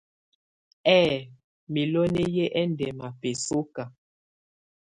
Ɛ̌ɛ 0.97 1.15
miloni 1.73 2.23
yɛ 2.35 2.45
ɛndɛma 2.61 3.07
bɛsɔka. 3.21 3.83